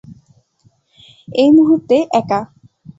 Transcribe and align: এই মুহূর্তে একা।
এই 1.35 1.49
মুহূর্তে 1.57 1.95
একা। 2.19 2.39